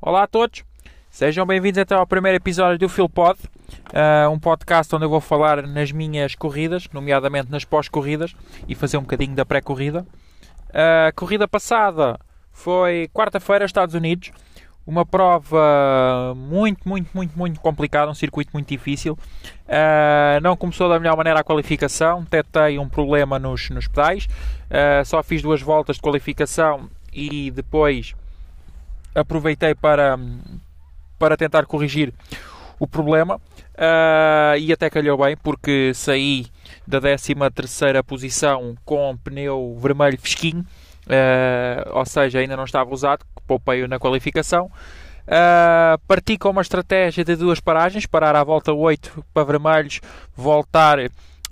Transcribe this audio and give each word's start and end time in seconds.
Olá 0.00 0.22
a 0.22 0.26
todos, 0.28 0.64
sejam 1.10 1.44
bem-vindos 1.44 1.76
então 1.76 1.98
ao 1.98 2.06
primeiro 2.06 2.36
episódio 2.36 2.78
do 2.78 2.88
Philpod, 2.88 3.36
uh, 3.36 4.30
um 4.30 4.38
podcast 4.38 4.94
onde 4.94 5.04
eu 5.04 5.10
vou 5.10 5.20
falar 5.20 5.66
nas 5.66 5.90
minhas 5.90 6.36
corridas, 6.36 6.88
nomeadamente 6.92 7.50
nas 7.50 7.64
pós-corridas 7.64 8.32
e 8.68 8.76
fazer 8.76 8.96
um 8.96 9.00
bocadinho 9.00 9.34
da 9.34 9.44
pré-corrida. 9.44 10.06
A 10.72 11.08
uh, 11.08 11.14
corrida 11.16 11.48
passada 11.48 12.16
foi 12.52 13.10
quarta-feira, 13.12 13.64
Estados 13.64 13.96
Unidos, 13.96 14.30
uma 14.86 15.04
prova 15.04 16.32
muito, 16.36 16.88
muito, 16.88 17.10
muito, 17.12 17.36
muito 17.36 17.58
complicada, 17.58 18.08
um 18.08 18.14
circuito 18.14 18.52
muito 18.54 18.68
difícil. 18.68 19.18
Uh, 19.66 20.40
não 20.40 20.56
começou 20.56 20.88
da 20.88 21.00
melhor 21.00 21.16
maneira 21.16 21.40
a 21.40 21.44
qualificação, 21.44 22.24
tetei 22.24 22.78
um 22.78 22.88
problema 22.88 23.36
nos, 23.36 23.68
nos 23.70 23.88
pedais, 23.88 24.28
só 25.04 25.24
fiz 25.24 25.42
duas 25.42 25.60
voltas 25.60 25.96
de 25.96 26.02
qualificação 26.02 26.88
e 27.12 27.50
depois 27.50 28.14
aproveitei 29.14 29.74
para, 29.74 30.18
para 31.18 31.36
tentar 31.36 31.66
corrigir 31.66 32.12
o 32.78 32.86
problema 32.86 33.36
uh, 33.36 34.56
e 34.58 34.72
até 34.72 34.88
calhou 34.88 35.18
bem 35.18 35.36
porque 35.36 35.92
saí 35.94 36.46
da 36.86 37.00
13 37.00 37.34
terceira 37.54 38.04
posição 38.04 38.76
com 38.84 39.16
pneu 39.16 39.76
vermelho 39.80 40.18
fresquinho 40.18 40.64
uh, 41.08 41.96
ou 41.98 42.06
seja, 42.06 42.38
ainda 42.38 42.56
não 42.56 42.64
estava 42.64 42.92
usado, 42.92 43.24
poupei-o 43.46 43.88
na 43.88 43.98
qualificação. 43.98 44.70
Uh, 45.26 45.98
parti 46.06 46.38
com 46.38 46.50
uma 46.50 46.62
estratégia 46.62 47.24
de 47.24 47.36
duas 47.36 47.60
paragens, 47.60 48.06
parar 48.06 48.34
à 48.34 48.42
volta 48.42 48.72
8 48.72 49.24
para 49.34 49.44
vermelhos, 49.44 50.00
voltar 50.34 50.98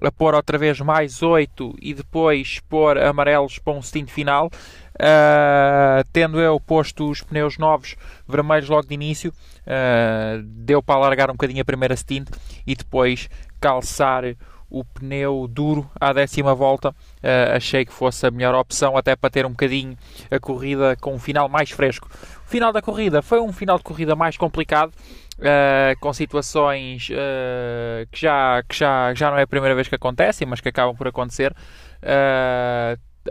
a 0.01 0.11
pôr 0.13 0.35
outra 0.35 0.59
vez 0.59 0.81
mais 0.81 1.23
8 1.23 1.75
e 1.81 1.95
depois 1.95 2.61
pôr 2.69 2.99
amarelos 2.99 3.59
para 3.59 3.73
um 3.73 3.83
stint 3.83 4.09
final. 4.09 4.51
Uh, 4.95 6.03
tendo 6.11 6.41
eu 6.41 6.59
posto 6.59 7.11
os 7.11 7.21
pneus 7.21 7.59
novos 7.59 7.97
vermelhos 8.27 8.69
logo 8.69 8.89
de 8.89 8.95
início, 8.95 9.31
uh, 9.31 10.43
deu 10.43 10.83
para 10.83 10.95
alargar 10.95 11.31
um 11.31 11.35
bocadinho 11.35 11.61
a 11.61 11.65
primeira 11.67 11.95
stint 11.95 12.29
e 12.67 12.75
depois 12.75 13.29
calçar 13.61 14.25
o 14.71 14.85
pneu 14.85 15.47
duro 15.49 15.89
à 16.01 16.13
décima 16.13 16.55
volta. 16.55 16.91
Uh, 16.91 17.55
achei 17.55 17.85
que 17.85 17.93
fosse 17.93 18.27
a 18.27 18.31
melhor 18.31 18.55
opção, 18.55 18.97
até 18.97 19.15
para 19.15 19.31
ter 19.31 19.47
um 19.47 19.51
bocadinho 19.51 19.97
a 20.31 20.39
corrida 20.39 20.97
com 21.01 21.15
um 21.15 21.19
final 21.19 21.49
mais 21.49 21.71
fresco. 21.71 22.09
O 22.45 22.49
final 22.49 22.73
da 22.73 22.83
corrida 22.83 23.23
foi 23.23 23.41
um 23.41 23.53
final 23.53 23.79
de 23.79 23.85
corrida 23.85 24.15
mais 24.15 24.37
complicado. 24.37 24.93
Uh, 25.39 25.93
com 26.01 26.15
situações 26.15 27.11
uh, 27.11 28.07
que, 28.11 28.23
já, 28.23 28.63
que 28.67 28.75
já, 28.75 29.13
já 29.13 29.31
não 29.31 29.37
é 29.37 29.43
a 29.43 29.47
primeira 29.47 29.75
vez 29.75 29.87
que 29.87 29.95
acontecem, 29.95 30.49
mas 30.49 30.63
que 30.63 30.71
acabam 30.71 30.97
por 30.97 31.07
acontecer. 31.07 31.55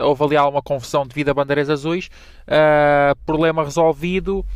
houve 0.00 0.24
ali 0.24 0.36
alguma 0.36 0.62
confusão 0.62 1.04
devido 1.04 1.30
a 1.30 1.34
bandeiras 1.34 1.68
azuis. 1.68 2.08
problema 3.24 3.64
resolvido. 3.64 4.46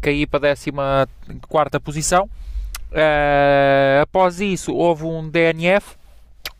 caí 0.00 0.26
para 0.28 0.52
a 0.52 1.06
14 1.48 1.80
posição. 1.82 2.30
Uh, 2.94 4.02
após 4.02 4.40
isso, 4.40 4.72
houve 4.72 5.04
um 5.04 5.28
DNF, 5.28 5.96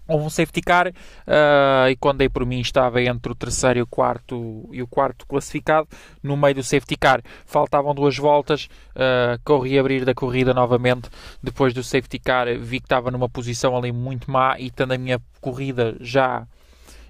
houve 0.08 0.24
um 0.24 0.30
safety 0.30 0.60
car, 0.60 0.88
uh, 0.88 1.88
e 1.88 1.94
quando 1.94 2.18
dei 2.18 2.28
por 2.28 2.44
mim 2.44 2.58
estava 2.58 3.00
entre 3.00 3.30
o 3.30 3.36
terceiro 3.36 3.78
e 3.78 3.82
o 3.82 3.86
quarto, 3.86 4.68
e 4.72 4.82
o 4.82 4.86
quarto 4.86 5.24
classificado, 5.26 5.86
no 6.20 6.36
meio 6.36 6.56
do 6.56 6.62
safety 6.64 6.96
car. 6.96 7.22
Faltavam 7.46 7.94
duas 7.94 8.16
voltas, 8.16 8.68
uh, 8.96 9.40
corri 9.44 9.78
a 9.78 9.80
abrir 9.80 10.04
da 10.04 10.12
corrida 10.12 10.52
novamente. 10.52 11.08
Depois 11.40 11.72
do 11.72 11.84
safety 11.84 12.18
car, 12.18 12.46
vi 12.58 12.80
que 12.80 12.86
estava 12.86 13.12
numa 13.12 13.28
posição 13.28 13.76
ali 13.76 13.92
muito 13.92 14.28
má 14.28 14.58
e 14.58 14.72
tendo 14.72 14.92
a 14.92 14.98
minha 14.98 15.20
corrida 15.40 15.96
já 16.00 16.46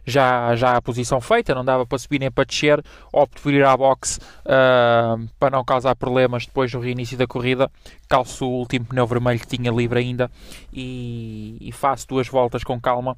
já, 0.07 0.55
já 0.55 0.77
a 0.77 0.83
posição 0.83 1.21
feita, 1.21 1.55
não 1.55 1.65
dava 1.65 1.87
para 1.87 1.99
subir 1.99 2.19
nem 2.19 2.31
para 2.31 2.45
descer, 2.45 2.83
opto 3.13 3.43
por 3.43 3.53
ir 3.53 3.65
à 3.65 3.77
box 3.77 4.19
uh, 4.45 5.29
para 5.39 5.51
não 5.51 5.65
causar 5.65 5.95
problemas 5.97 6.47
depois 6.47 6.71
do 6.71 6.81
reinício 6.81 7.17
da 7.17 7.27
corrida, 7.27 7.71
calço 8.09 8.47
o 8.47 8.59
último 8.59 8.87
pneu 8.87 9.07
vermelho 9.07 9.41
que 9.41 9.47
tinha 9.47 9.71
livre 9.71 9.99
ainda 9.99 10.31
e, 10.73 11.57
e 11.61 11.73
faço 11.73 12.07
duas 12.09 12.29
voltas 12.29 12.63
com 12.63 12.81
calma 12.81 13.17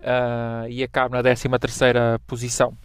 uh, 0.00 0.68
e 0.68 0.82
acabo 0.82 1.14
na 1.14 1.22
13 1.22 1.48
terceira 1.58 2.20
posição. 2.26 2.76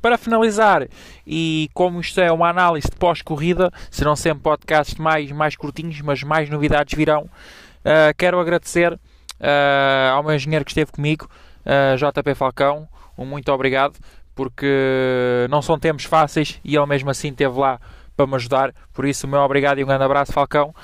Para 0.00 0.16
finalizar, 0.16 0.88
e 1.26 1.68
como 1.74 2.00
isto 2.00 2.20
é 2.20 2.32
uma 2.32 2.48
análise 2.48 2.88
de 2.88 2.96
pós-corrida, 2.96 3.70
serão 3.90 4.16
sempre 4.16 4.42
podcasts 4.42 4.94
mais, 4.94 5.30
mais 5.30 5.56
curtinhos, 5.56 6.00
mas 6.00 6.22
mais 6.22 6.48
novidades 6.48 6.96
virão. 6.96 7.24
Uh, 7.24 8.14
quero 8.16 8.40
agradecer 8.40 8.94
uh, 8.94 10.14
ao 10.14 10.22
meu 10.22 10.34
engenheiro 10.34 10.64
que 10.64 10.70
esteve 10.70 10.90
comigo, 10.90 11.28
JP 11.64 12.34
Falcão, 12.34 12.88
um 13.16 13.24
muito 13.24 13.50
obrigado, 13.52 13.98
porque 14.34 15.46
não 15.50 15.60
são 15.60 15.78
tempos 15.78 16.04
fáceis 16.04 16.60
e 16.64 16.76
ele 16.76 16.86
mesmo 16.86 17.10
assim 17.10 17.28
esteve 17.28 17.58
lá 17.58 17.80
para 18.16 18.26
me 18.26 18.34
ajudar. 18.34 18.72
Por 18.92 19.04
isso, 19.04 19.26
o 19.26 19.30
meu 19.30 19.40
obrigado 19.40 19.78
e 19.78 19.84
um 19.84 19.86
grande 19.86 20.04
abraço, 20.04 20.32
Falcão. 20.32 20.74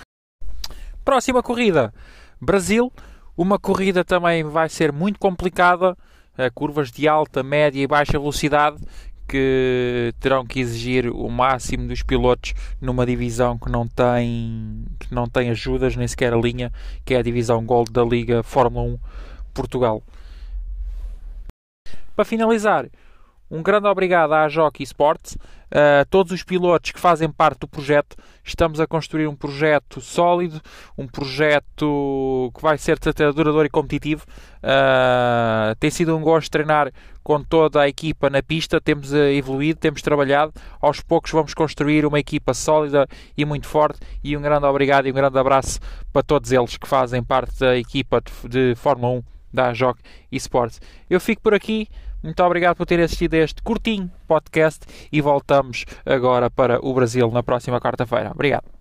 Próxima 1.04 1.42
corrida, 1.42 1.92
Brasil. 2.40 2.92
Uma 3.36 3.58
corrida 3.58 4.02
também 4.04 4.42
vai 4.44 4.68
ser 4.68 4.90
muito 4.92 5.18
complicada, 5.18 5.96
curvas 6.54 6.90
de 6.90 7.06
alta, 7.06 7.42
média 7.42 7.82
e 7.82 7.86
baixa 7.86 8.18
velocidade 8.18 8.78
que 9.28 10.14
terão 10.20 10.46
que 10.46 10.60
exigir 10.60 11.08
o 11.08 11.28
máximo 11.28 11.88
dos 11.88 12.02
pilotos 12.02 12.54
numa 12.80 13.04
divisão 13.04 13.58
que 13.58 13.68
não 13.68 13.86
tem 13.86 14.84
que 15.00 15.12
não 15.12 15.26
tem 15.26 15.50
ajudas 15.50 15.96
nem 15.96 16.06
sequer 16.06 16.32
a 16.32 16.36
linha, 16.36 16.72
que 17.04 17.12
é 17.12 17.18
a 17.18 17.22
divisão 17.22 17.66
Gold 17.66 17.92
da 17.92 18.04
Liga 18.04 18.42
Fórmula 18.42 18.86
1 18.86 18.98
Portugal. 19.52 20.02
Para 22.16 22.24
finalizar, 22.24 22.86
um 23.50 23.62
grande 23.62 23.86
obrigado 23.86 24.32
à 24.32 24.48
Jockey 24.48 24.82
Sports, 24.84 25.36
a 25.70 26.02
todos 26.06 26.32
os 26.32 26.42
pilotos 26.42 26.90
que 26.90 26.98
fazem 26.98 27.30
parte 27.30 27.60
do 27.60 27.68
projeto. 27.68 28.16
Estamos 28.42 28.80
a 28.80 28.86
construir 28.86 29.26
um 29.26 29.36
projeto 29.36 30.00
sólido, 30.00 30.58
um 30.96 31.06
projeto 31.06 32.50
que 32.56 32.62
vai 32.62 32.78
ser 32.78 32.98
duradouro 33.34 33.66
e 33.66 33.68
competitivo. 33.68 34.24
Uh, 34.62 35.76
tem 35.78 35.90
sido 35.90 36.16
um 36.16 36.22
gosto 36.22 36.50
treinar 36.50 36.90
com 37.22 37.44
toda 37.44 37.82
a 37.82 37.88
equipa 37.88 38.30
na 38.30 38.42
pista. 38.42 38.80
Temos 38.80 39.12
evoluído, 39.12 39.78
temos 39.78 40.00
trabalhado. 40.00 40.54
Aos 40.80 41.02
poucos 41.02 41.30
vamos 41.30 41.52
construir 41.52 42.06
uma 42.06 42.18
equipa 42.18 42.54
sólida 42.54 43.06
e 43.36 43.44
muito 43.44 43.66
forte. 43.66 44.00
E 44.24 44.34
um 44.38 44.40
grande 44.40 44.64
obrigado 44.64 45.06
e 45.06 45.10
um 45.10 45.14
grande 45.14 45.38
abraço 45.38 45.80
para 46.14 46.22
todos 46.22 46.50
eles 46.50 46.78
que 46.78 46.88
fazem 46.88 47.22
parte 47.22 47.60
da 47.60 47.76
equipa 47.76 48.22
de, 48.22 48.48
de 48.48 48.74
Fórmula 48.74 49.18
1 49.18 49.36
da 49.52 49.72
Jockey 49.72 50.02
Esports. 50.30 50.80
Eu 51.08 51.20
fico 51.20 51.42
por 51.42 51.54
aqui. 51.54 51.88
Muito 52.22 52.42
obrigado 52.42 52.76
por 52.76 52.86
ter 52.86 53.00
assistido 53.00 53.34
a 53.34 53.38
este 53.38 53.62
curtinho 53.62 54.10
podcast 54.26 54.84
e 55.12 55.20
voltamos 55.20 55.84
agora 56.04 56.50
para 56.50 56.84
o 56.84 56.92
Brasil 56.92 57.30
na 57.30 57.42
próxima 57.42 57.80
quarta-feira. 57.80 58.32
Obrigado. 58.32 58.75